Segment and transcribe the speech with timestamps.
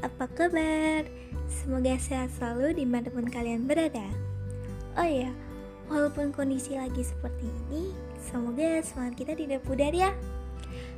[0.00, 1.04] apa kabar?
[1.52, 4.08] Semoga sehat selalu di mana pun kalian berada.
[4.96, 5.28] Oh ya,
[5.92, 10.16] walaupun kondisi lagi seperti ini Semoga semangat kita tidak pudar ya.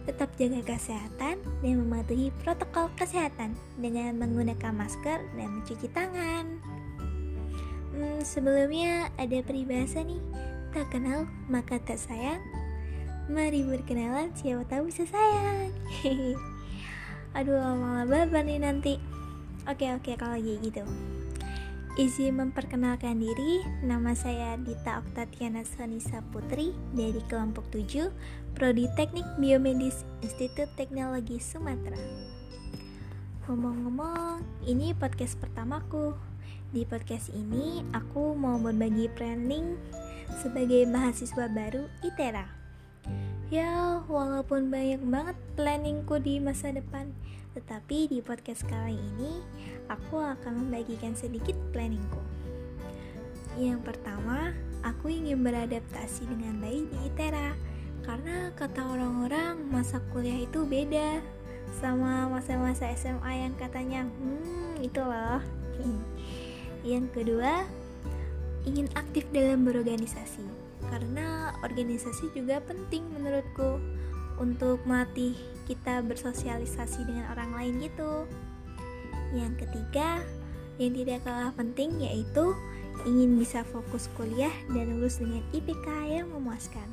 [0.06, 6.46] Tetap jaga kesehatan dan mematuhi protokol kesehatan Dengan menggunakan masker dan mencuci tangan.
[7.90, 10.22] Hmm, Sebelumnya ada peribahasa nih.
[10.70, 12.38] Tak kenal maka tak sayang.
[13.26, 15.70] Mari berkenalan siapa tahu bisa sayang
[17.32, 19.00] Aduh malah babar nih nanti
[19.64, 20.84] Oke oke kalau gitu
[21.92, 28.08] Izin memperkenalkan diri, nama saya Dita Oktatiana Sonisa Putri dari kelompok 7
[28.56, 32.00] Prodi Teknik Biomedis Institut Teknologi Sumatera.
[33.44, 36.16] Ngomong-ngomong, ini podcast pertamaku.
[36.72, 39.76] Di podcast ini, aku mau berbagi planning
[40.40, 42.61] sebagai mahasiswa baru ITERA.
[43.52, 47.12] Ya, walaupun banyak banget planningku di masa depan,
[47.52, 49.44] tetapi di podcast kali ini
[49.92, 52.16] aku akan membagikan sedikit planningku.
[53.60, 57.52] Yang pertama, aku ingin beradaptasi dengan baik di ITERA
[58.08, 61.20] karena kata orang-orang masa kuliah itu beda
[61.76, 65.44] sama masa-masa SMA yang katanya hmm itu loh.
[66.88, 67.68] Yang kedua,
[68.64, 73.78] ingin aktif dalam berorganisasi karena organisasi juga penting menurutku
[74.40, 75.36] untuk melatih
[75.70, 78.26] kita bersosialisasi dengan orang lain gitu.
[79.32, 80.20] Yang ketiga,
[80.80, 82.52] yang tidak kalah penting yaitu
[83.06, 86.88] ingin bisa fokus kuliah dan lulus dengan IPK yang memuaskan.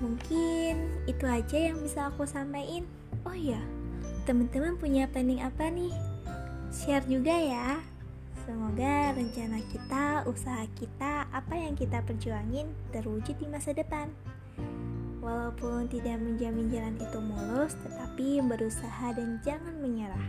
[0.00, 2.88] Mungkin itu aja yang bisa aku sampaikan.
[3.28, 3.60] Oh iya,
[4.24, 5.92] teman-teman punya planning apa nih?
[6.72, 7.82] Share juga ya.
[8.48, 14.08] Semoga rencana kita, usaha kita, apa yang kita perjuangin terwujud di masa depan.
[15.20, 20.26] Walaupun tidak menjamin jalan itu mulus, tetapi berusaha dan jangan menyerah.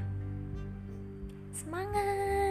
[1.55, 2.50] Semangat!